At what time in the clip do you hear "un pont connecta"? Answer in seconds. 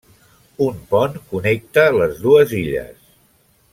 0.67-1.85